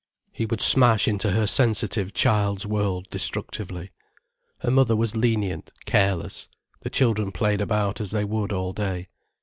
[0.31, 3.91] He would smash into her sensitive child's world destructively.
[4.61, 6.49] Her mother was lenient, careless.
[6.79, 9.09] The children played about as they would all day.